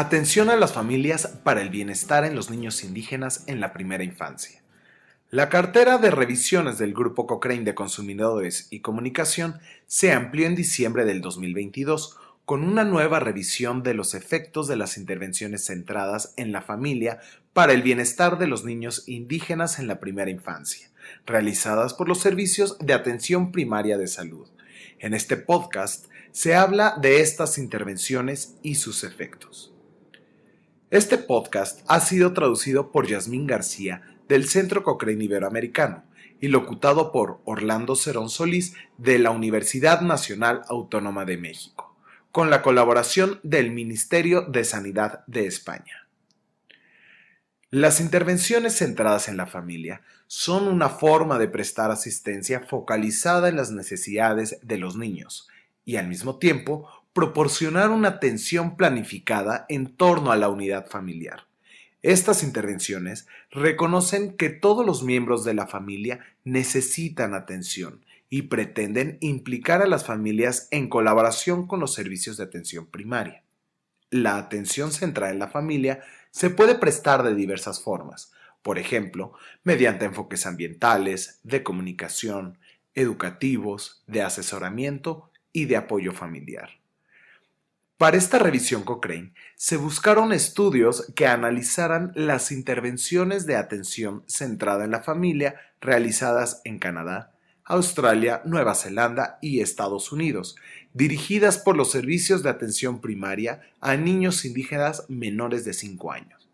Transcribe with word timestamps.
Atención 0.00 0.48
a 0.48 0.56
las 0.56 0.72
familias 0.72 1.26
para 1.44 1.60
el 1.60 1.68
bienestar 1.68 2.24
en 2.24 2.34
los 2.34 2.48
niños 2.48 2.84
indígenas 2.84 3.44
en 3.48 3.60
la 3.60 3.74
primera 3.74 4.02
infancia. 4.02 4.62
La 5.28 5.50
cartera 5.50 5.98
de 5.98 6.10
revisiones 6.10 6.78
del 6.78 6.94
Grupo 6.94 7.26
Cochrane 7.26 7.64
de 7.64 7.74
Consumidores 7.74 8.66
y 8.70 8.80
Comunicación 8.80 9.60
se 9.86 10.14
amplió 10.14 10.46
en 10.46 10.54
diciembre 10.54 11.04
del 11.04 11.20
2022 11.20 12.16
con 12.46 12.64
una 12.64 12.82
nueva 12.84 13.20
revisión 13.20 13.82
de 13.82 13.92
los 13.92 14.14
efectos 14.14 14.68
de 14.68 14.76
las 14.76 14.96
intervenciones 14.96 15.66
centradas 15.66 16.32
en 16.38 16.50
la 16.50 16.62
familia 16.62 17.20
para 17.52 17.74
el 17.74 17.82
bienestar 17.82 18.38
de 18.38 18.46
los 18.46 18.64
niños 18.64 19.06
indígenas 19.06 19.78
en 19.78 19.86
la 19.86 20.00
primera 20.00 20.30
infancia, 20.30 20.88
realizadas 21.26 21.92
por 21.92 22.08
los 22.08 22.20
servicios 22.20 22.78
de 22.78 22.94
atención 22.94 23.52
primaria 23.52 23.98
de 23.98 24.06
salud. 24.06 24.48
En 24.98 25.12
este 25.12 25.36
podcast 25.36 26.06
se 26.32 26.54
habla 26.54 26.96
de 27.02 27.20
estas 27.20 27.58
intervenciones 27.58 28.54
y 28.62 28.76
sus 28.76 29.04
efectos. 29.04 29.74
Este 30.90 31.18
podcast 31.18 31.82
ha 31.86 32.00
sido 32.00 32.32
traducido 32.32 32.90
por 32.90 33.06
Yasmín 33.06 33.46
García 33.46 34.02
del 34.28 34.48
Centro 34.48 34.82
Cochrane 34.82 35.22
Iberoamericano 35.22 36.02
y 36.40 36.48
locutado 36.48 37.12
por 37.12 37.40
Orlando 37.44 37.94
Cerón 37.94 38.28
Solís 38.28 38.74
de 38.98 39.20
la 39.20 39.30
Universidad 39.30 40.00
Nacional 40.00 40.62
Autónoma 40.68 41.24
de 41.24 41.36
México 41.36 41.96
con 42.32 42.50
la 42.50 42.60
colaboración 42.62 43.38
del 43.44 43.70
Ministerio 43.70 44.42
de 44.42 44.64
Sanidad 44.64 45.24
de 45.28 45.46
España. 45.46 46.08
Las 47.70 48.00
intervenciones 48.00 48.76
centradas 48.76 49.28
en 49.28 49.36
la 49.36 49.46
familia 49.46 50.02
son 50.26 50.66
una 50.66 50.88
forma 50.88 51.38
de 51.38 51.46
prestar 51.46 51.92
asistencia 51.92 52.66
focalizada 52.68 53.48
en 53.48 53.54
las 53.54 53.70
necesidades 53.70 54.58
de 54.62 54.78
los 54.78 54.96
niños 54.96 55.48
y 55.84 55.96
al 55.96 56.08
mismo 56.08 56.38
tiempo 56.38 56.88
proporcionar 57.12 57.90
una 57.90 58.08
atención 58.08 58.76
planificada 58.76 59.66
en 59.68 59.96
torno 59.96 60.30
a 60.32 60.36
la 60.36 60.48
unidad 60.48 60.88
familiar. 60.88 61.46
Estas 62.02 62.42
intervenciones 62.42 63.26
reconocen 63.50 64.36
que 64.36 64.48
todos 64.48 64.86
los 64.86 65.02
miembros 65.02 65.44
de 65.44 65.54
la 65.54 65.66
familia 65.66 66.20
necesitan 66.44 67.34
atención 67.34 68.04
y 68.30 68.42
pretenden 68.42 69.18
implicar 69.20 69.82
a 69.82 69.86
las 69.86 70.06
familias 70.06 70.68
en 70.70 70.88
colaboración 70.88 71.66
con 71.66 71.80
los 71.80 71.92
servicios 71.92 72.36
de 72.36 72.44
atención 72.44 72.86
primaria. 72.86 73.42
La 74.10 74.38
atención 74.38 74.92
centrada 74.92 75.32
en 75.32 75.40
la 75.40 75.48
familia 75.48 76.00
se 76.30 76.48
puede 76.48 76.76
prestar 76.76 77.22
de 77.22 77.34
diversas 77.34 77.82
formas, 77.82 78.32
por 78.62 78.78
ejemplo, 78.78 79.32
mediante 79.62 80.04
enfoques 80.04 80.46
ambientales, 80.46 81.40
de 81.42 81.62
comunicación, 81.62 82.58
educativos, 82.94 84.04
de 84.06 84.22
asesoramiento 84.22 85.30
y 85.52 85.66
de 85.66 85.76
apoyo 85.76 86.12
familiar. 86.12 86.79
Para 88.00 88.16
esta 88.16 88.38
revisión 88.38 88.82
Cochrane 88.82 89.34
se 89.56 89.76
buscaron 89.76 90.32
estudios 90.32 91.12
que 91.14 91.26
analizaran 91.26 92.12
las 92.14 92.50
intervenciones 92.50 93.44
de 93.44 93.56
atención 93.56 94.24
centrada 94.26 94.86
en 94.86 94.90
la 94.90 95.02
familia 95.02 95.56
realizadas 95.82 96.62
en 96.64 96.78
Canadá, 96.78 97.34
Australia, 97.62 98.40
Nueva 98.46 98.74
Zelanda 98.74 99.38
y 99.42 99.60
Estados 99.60 100.12
Unidos, 100.12 100.56
dirigidas 100.94 101.58
por 101.58 101.76
los 101.76 101.90
servicios 101.90 102.42
de 102.42 102.48
atención 102.48 103.02
primaria 103.02 103.60
a 103.82 103.96
niños 103.96 104.46
indígenas 104.46 105.04
menores 105.10 105.66
de 105.66 105.74
5 105.74 106.10
años. 106.10 106.48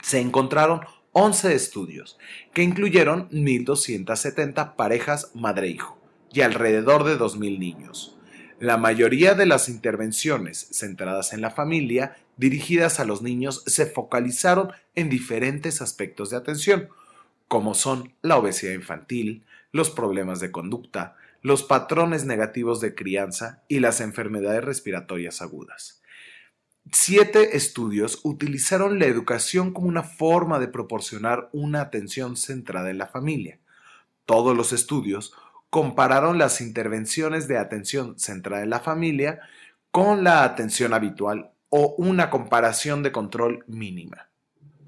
Se 0.00 0.18
encontraron 0.18 0.80
11 1.12 1.54
estudios, 1.54 2.18
que 2.54 2.62
incluyeron 2.62 3.28
1.270 3.28 4.76
parejas 4.76 5.30
madre-hijo 5.34 5.98
y 6.32 6.40
alrededor 6.40 7.04
de 7.04 7.18
2.000 7.18 7.58
niños. 7.58 8.16
La 8.60 8.76
mayoría 8.76 9.34
de 9.34 9.46
las 9.46 9.70
intervenciones 9.70 10.68
centradas 10.70 11.32
en 11.32 11.40
la 11.40 11.50
familia 11.50 12.18
dirigidas 12.36 13.00
a 13.00 13.06
los 13.06 13.22
niños 13.22 13.64
se 13.66 13.86
focalizaron 13.86 14.70
en 14.94 15.08
diferentes 15.08 15.80
aspectos 15.80 16.28
de 16.28 16.36
atención, 16.36 16.90
como 17.48 17.72
son 17.72 18.12
la 18.20 18.36
obesidad 18.36 18.74
infantil, 18.74 19.44
los 19.72 19.88
problemas 19.88 20.40
de 20.40 20.50
conducta, 20.50 21.16
los 21.40 21.62
patrones 21.62 22.26
negativos 22.26 22.82
de 22.82 22.94
crianza 22.94 23.62
y 23.66 23.80
las 23.80 24.02
enfermedades 24.02 24.62
respiratorias 24.62 25.40
agudas. 25.40 26.02
Siete 26.92 27.56
estudios 27.56 28.20
utilizaron 28.24 28.98
la 28.98 29.06
educación 29.06 29.72
como 29.72 29.88
una 29.88 30.02
forma 30.02 30.58
de 30.58 30.68
proporcionar 30.68 31.48
una 31.52 31.80
atención 31.80 32.36
centrada 32.36 32.90
en 32.90 32.98
la 32.98 33.06
familia. 33.06 33.58
Todos 34.26 34.54
los 34.54 34.74
estudios 34.74 35.32
compararon 35.70 36.36
las 36.36 36.60
intervenciones 36.60 37.48
de 37.48 37.56
atención 37.56 38.18
centrada 38.18 38.62
en 38.62 38.70
la 38.70 38.80
familia 38.80 39.40
con 39.90 40.24
la 40.24 40.44
atención 40.44 40.92
habitual 40.92 41.52
o 41.68 41.94
una 41.96 42.28
comparación 42.28 43.02
de 43.02 43.12
control 43.12 43.64
mínima. 43.68 44.28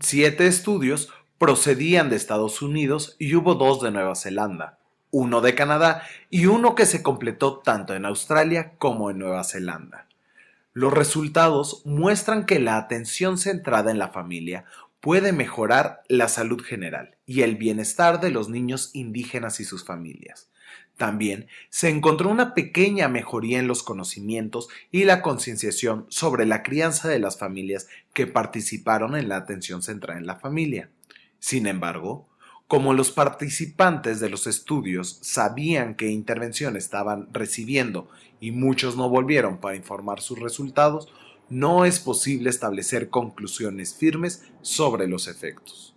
Siete 0.00 0.48
estudios 0.48 1.10
procedían 1.38 2.10
de 2.10 2.16
Estados 2.16 2.60
Unidos 2.62 3.16
y 3.18 3.34
hubo 3.34 3.54
dos 3.54 3.80
de 3.80 3.92
Nueva 3.92 4.16
Zelanda, 4.16 4.78
uno 5.10 5.40
de 5.40 5.54
Canadá 5.54 6.02
y 6.30 6.46
uno 6.46 6.74
que 6.74 6.86
se 6.86 7.02
completó 7.02 7.58
tanto 7.58 7.94
en 7.94 8.04
Australia 8.04 8.74
como 8.78 9.10
en 9.10 9.18
Nueva 9.18 9.44
Zelanda. 9.44 10.08
Los 10.72 10.92
resultados 10.92 11.82
muestran 11.84 12.46
que 12.46 12.58
la 12.58 12.76
atención 12.76 13.38
centrada 13.38 13.90
en 13.90 13.98
la 13.98 14.08
familia 14.08 14.64
puede 15.00 15.32
mejorar 15.32 16.02
la 16.08 16.28
salud 16.28 16.62
general 16.62 17.16
y 17.26 17.42
el 17.42 17.56
bienestar 17.56 18.20
de 18.20 18.30
los 18.30 18.48
niños 18.48 18.90
indígenas 18.94 19.60
y 19.60 19.64
sus 19.64 19.84
familias. 19.84 20.51
También 20.96 21.48
se 21.70 21.88
encontró 21.88 22.30
una 22.30 22.54
pequeña 22.54 23.08
mejoría 23.08 23.58
en 23.58 23.66
los 23.66 23.82
conocimientos 23.82 24.68
y 24.90 25.04
la 25.04 25.22
concienciación 25.22 26.06
sobre 26.08 26.46
la 26.46 26.62
crianza 26.62 27.08
de 27.08 27.18
las 27.18 27.38
familias 27.38 27.88
que 28.12 28.26
participaron 28.26 29.16
en 29.16 29.28
la 29.28 29.36
atención 29.36 29.82
centrada 29.82 30.18
en 30.18 30.26
la 30.26 30.36
familia. 30.36 30.90
Sin 31.38 31.66
embargo, 31.66 32.28
como 32.68 32.94
los 32.94 33.10
participantes 33.10 34.20
de 34.20 34.30
los 34.30 34.46
estudios 34.46 35.18
sabían 35.22 35.94
qué 35.94 36.08
intervención 36.08 36.76
estaban 36.76 37.28
recibiendo 37.32 38.08
y 38.40 38.50
muchos 38.50 38.96
no 38.96 39.08
volvieron 39.08 39.58
para 39.58 39.76
informar 39.76 40.20
sus 40.20 40.38
resultados, 40.38 41.12
no 41.50 41.84
es 41.84 42.00
posible 42.00 42.48
establecer 42.48 43.10
conclusiones 43.10 43.94
firmes 43.94 44.44
sobre 44.62 45.06
los 45.06 45.28
efectos. 45.28 45.94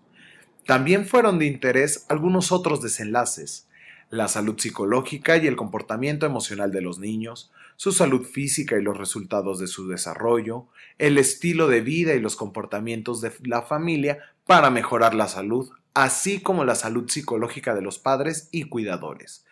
También 0.66 1.05
fueron 1.05 1.39
de 1.39 1.45
interés 1.45 2.05
algunos 2.09 2.51
otros 2.51 2.81
desenlaces, 2.81 3.67
la 4.09 4.27
salud 4.27 4.57
psicológica 4.57 5.38
y 5.38 5.47
el 5.47 5.55
comportamiento 5.55 6.25
emocional 6.25 6.71
de 6.71 6.81
los 6.81 6.99
niños, 6.99 7.51
su 7.75 7.91
salud 7.91 8.25
física 8.25 8.77
y 8.77 8.81
los 8.81 8.97
resultados 8.97 9.59
de 9.59 9.67
su 9.67 9.88
desarrollo, 9.88 10.67
el 10.97 11.17
estilo 11.17 11.67
de 11.67 11.81
vida 11.81 12.13
y 12.13 12.19
los 12.19 12.35
comportamientos 12.35 13.21
de 13.21 13.31
la 13.43 13.61
familia 13.61 14.19
para 14.45 14.69
mejorar 14.69 15.13
la 15.13 15.27
salud, 15.27 15.69
así 15.93 16.39
como 16.39 16.63
la 16.66 16.75
salud 16.75 17.09
psicológica 17.09 17.73
de 17.75 17.81
los 17.81 17.99
padres 17.99 18.49
y 18.51 18.63
cuidadores. 18.63 19.45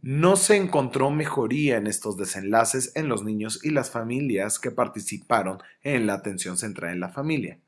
No 0.00 0.36
se 0.36 0.56
encontró 0.56 1.10
mejoría 1.10 1.76
en 1.76 1.86
estos 1.86 2.16
desenlaces 2.16 2.92
en 2.96 3.08
los 3.08 3.22
niños 3.22 3.60
y 3.62 3.70
las 3.70 3.90
familias 3.90 4.58
que 4.58 4.72
participaron 4.72 5.58
en 5.82 6.06
la 6.06 6.14
atención 6.14 6.56
central 6.56 6.92
en 6.92 7.00
la 7.00 7.10
familia. 7.10 7.60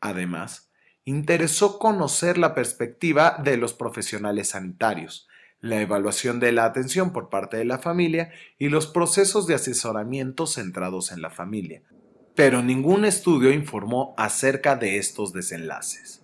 Además, 0.00 0.70
interesó 1.04 1.78
conocer 1.78 2.38
la 2.38 2.54
perspectiva 2.54 3.40
de 3.42 3.56
los 3.56 3.74
profesionales 3.74 4.50
sanitarios, 4.50 5.28
la 5.64 5.80
evaluación 5.80 6.40
de 6.40 6.52
la 6.52 6.66
atención 6.66 7.10
por 7.10 7.30
parte 7.30 7.56
de 7.56 7.64
la 7.64 7.78
familia 7.78 8.30
y 8.58 8.68
los 8.68 8.86
procesos 8.86 9.46
de 9.46 9.54
asesoramiento 9.54 10.46
centrados 10.46 11.10
en 11.10 11.22
la 11.22 11.30
familia. 11.30 11.80
Pero 12.34 12.62
ningún 12.62 13.06
estudio 13.06 13.50
informó 13.50 14.14
acerca 14.18 14.76
de 14.76 14.98
estos 14.98 15.32
desenlaces. 15.32 16.20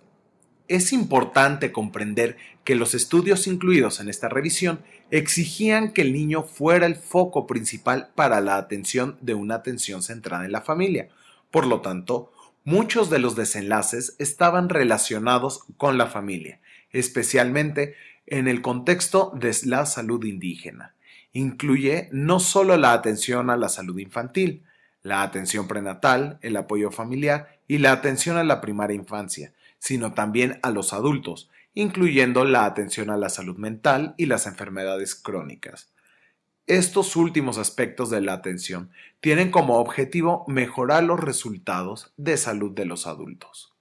Es 0.67 0.93
importante 0.93 1.71
comprender 1.71 2.37
que 2.63 2.75
los 2.75 2.93
estudios 2.93 3.47
incluidos 3.47 3.99
en 3.99 4.09
esta 4.09 4.29
revisión 4.29 4.83
exigían 5.09 5.91
que 5.91 6.03
el 6.03 6.13
niño 6.13 6.43
fuera 6.43 6.85
el 6.85 6.95
foco 6.95 7.47
principal 7.47 8.11
para 8.13 8.41
la 8.41 8.57
atención 8.57 9.17
de 9.21 9.33
una 9.33 9.55
atención 9.55 10.03
centrada 10.03 10.45
en 10.45 10.51
la 10.51 10.61
familia. 10.61 11.09
Por 11.49 11.65
lo 11.65 11.81
tanto, 11.81 12.31
muchos 12.63 13.09
de 13.09 13.17
los 13.17 13.35
desenlaces 13.35 14.15
estaban 14.19 14.69
relacionados 14.69 15.63
con 15.77 15.97
la 15.97 16.05
familia, 16.05 16.61
especialmente 16.91 17.95
en 18.27 18.47
el 18.47 18.61
contexto 18.61 19.31
de 19.35 19.55
la 19.65 19.85
salud 19.85 20.23
indígena. 20.23 20.95
Incluye 21.33 22.09
no 22.11 22.39
solo 22.39 22.77
la 22.77 22.93
atención 22.93 23.49
a 23.49 23.57
la 23.57 23.69
salud 23.69 23.97
infantil, 23.99 24.63
la 25.03 25.23
atención 25.23 25.67
prenatal, 25.67 26.37
el 26.41 26.55
apoyo 26.57 26.91
familiar 26.91 27.59
y 27.67 27.79
la 27.79 27.91
atención 27.91 28.37
a 28.37 28.43
la 28.43 28.61
primera 28.61 28.93
infancia, 28.93 29.53
sino 29.79 30.13
también 30.13 30.59
a 30.61 30.69
los 30.69 30.93
adultos, 30.93 31.49
incluyendo 31.73 32.45
la 32.45 32.65
atención 32.65 33.09
a 33.09 33.17
la 33.17 33.29
salud 33.29 33.57
mental 33.57 34.13
y 34.17 34.25
las 34.25 34.45
enfermedades 34.45 35.15
crónicas. 35.15 35.91
Estos 36.67 37.15
últimos 37.15 37.57
aspectos 37.57 38.09
de 38.09 38.21
la 38.21 38.33
atención 38.33 38.91
tienen 39.19 39.51
como 39.51 39.79
objetivo 39.79 40.45
mejorar 40.47 41.03
los 41.03 41.19
resultados 41.19 42.13
de 42.17 42.37
salud 42.37 42.71
de 42.71 42.85
los 42.85 43.07
adultos. 43.07 43.73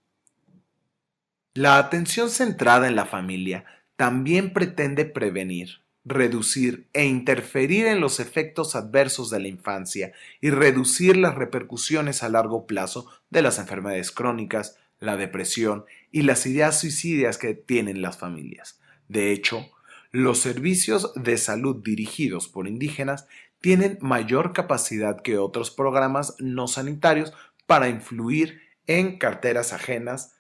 La 1.55 1.79
atención 1.79 2.31
centrada 2.31 2.89
en 2.89 2.97
la 2.97 3.07
familia 3.07 3.65
también 4.01 4.55
pretende 4.55 5.05
prevenir, 5.05 5.83
reducir 6.07 6.89
e 6.95 7.05
interferir 7.05 7.85
en 7.87 8.01
los 8.01 8.19
efectos 8.19 8.75
adversos 8.75 9.29
de 9.29 9.41
la 9.41 9.49
infancia 9.49 10.15
y 10.41 10.49
reducir 10.49 11.19
las 11.19 11.35
repercusiones 11.35 12.23
a 12.23 12.31
largo 12.31 12.67
plazo 12.67 13.11
de 13.29 13.43
las 13.43 13.59
enfermedades 13.59 14.11
crónicas, 14.11 14.79
la 15.01 15.19
depresión 15.19 15.85
y 16.11 16.23
las 16.23 16.47
ideas 16.47 16.81
suicidas 16.81 17.37
que 17.37 17.53
tienen 17.53 18.01
las 18.01 18.17
familias. 18.17 18.81
De 19.09 19.33
hecho, 19.33 19.69
los 20.13 20.39
servicios 20.39 21.13
de 21.15 21.37
salud 21.37 21.83
dirigidos 21.85 22.49
por 22.49 22.67
indígenas 22.67 23.27
tienen 23.61 23.99
mayor 24.01 24.55
capacidad 24.55 25.21
que 25.21 25.37
otros 25.37 25.71
programas 25.71 26.37
no 26.39 26.69
sanitarios 26.69 27.35
para 27.67 27.91
influir 27.91 28.63
en 28.87 29.19
carteras 29.19 29.75
ajenas 29.75 30.37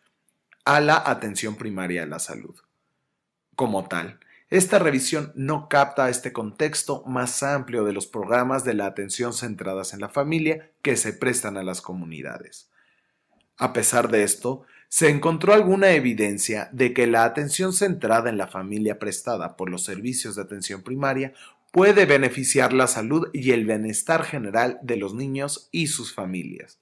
a 0.64 0.80
la 0.80 0.96
atención 0.96 1.56
primaria 1.56 2.00
de 2.00 2.06
la 2.06 2.20
salud. 2.20 2.58
Como 3.60 3.86
tal, 3.86 4.18
esta 4.48 4.78
revisión 4.78 5.32
no 5.34 5.68
capta 5.68 6.08
este 6.08 6.32
contexto 6.32 7.04
más 7.04 7.42
amplio 7.42 7.84
de 7.84 7.92
los 7.92 8.06
programas 8.06 8.64
de 8.64 8.72
la 8.72 8.86
atención 8.86 9.34
centradas 9.34 9.92
en 9.92 10.00
la 10.00 10.08
familia 10.08 10.70
que 10.80 10.96
se 10.96 11.12
prestan 11.12 11.58
a 11.58 11.62
las 11.62 11.82
comunidades. 11.82 12.70
A 13.58 13.74
pesar 13.74 14.10
de 14.10 14.22
esto, 14.22 14.62
se 14.88 15.10
encontró 15.10 15.52
alguna 15.52 15.90
evidencia 15.90 16.70
de 16.72 16.94
que 16.94 17.06
la 17.06 17.24
atención 17.24 17.74
centrada 17.74 18.30
en 18.30 18.38
la 18.38 18.46
familia 18.46 18.98
prestada 18.98 19.58
por 19.58 19.68
los 19.68 19.84
servicios 19.84 20.36
de 20.36 20.42
atención 20.42 20.80
primaria 20.80 21.34
puede 21.70 22.06
beneficiar 22.06 22.72
la 22.72 22.86
salud 22.86 23.28
y 23.34 23.50
el 23.50 23.66
bienestar 23.66 24.24
general 24.24 24.78
de 24.80 24.96
los 24.96 25.12
niños 25.12 25.68
y 25.70 25.88
sus 25.88 26.14
familias. 26.14 26.78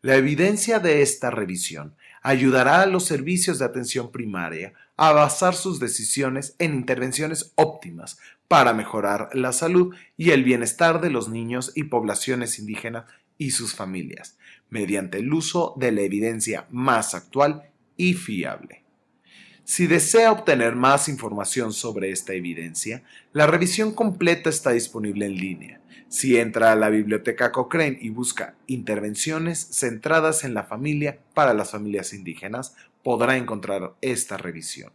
La 0.00 0.14
evidencia 0.14 0.78
de 0.78 1.02
esta 1.02 1.32
revisión 1.32 1.96
ayudará 2.22 2.82
a 2.82 2.86
los 2.86 3.04
servicios 3.04 3.58
de 3.58 3.64
atención 3.64 4.12
primaria 4.12 4.74
a 4.96 5.12
basar 5.12 5.54
sus 5.54 5.80
decisiones 5.80 6.54
en 6.58 6.74
intervenciones 6.74 7.52
óptimas 7.56 8.18
para 8.48 8.72
mejorar 8.72 9.30
la 9.32 9.52
salud 9.52 9.94
y 10.16 10.30
el 10.30 10.44
bienestar 10.44 11.00
de 11.00 11.10
los 11.10 11.28
niños 11.28 11.72
y 11.74 11.84
poblaciones 11.84 12.58
indígenas 12.58 13.04
y 13.38 13.50
sus 13.50 13.74
familias, 13.74 14.36
mediante 14.70 15.18
el 15.18 15.32
uso 15.32 15.74
de 15.76 15.92
la 15.92 16.02
evidencia 16.02 16.66
más 16.70 17.14
actual 17.14 17.70
y 17.96 18.14
fiable. 18.14 18.84
Si 19.64 19.86
desea 19.86 20.30
obtener 20.30 20.76
más 20.76 21.08
información 21.08 21.72
sobre 21.72 22.10
esta 22.10 22.34
evidencia, 22.34 23.02
la 23.32 23.46
revisión 23.46 23.94
completa 23.94 24.50
está 24.50 24.72
disponible 24.72 25.24
en 25.24 25.36
línea. 25.36 25.80
Si 26.08 26.36
entra 26.36 26.70
a 26.70 26.76
la 26.76 26.90
biblioteca 26.90 27.50
Cochrane 27.50 27.98
y 28.00 28.10
busca 28.10 28.54
intervenciones 28.66 29.66
centradas 29.72 30.44
en 30.44 30.52
la 30.52 30.64
familia 30.64 31.18
para 31.32 31.54
las 31.54 31.70
familias 31.70 32.12
indígenas, 32.12 32.76
podrá 33.04 33.36
encontrar 33.36 33.94
esta 34.00 34.36
revisión. 34.36 34.90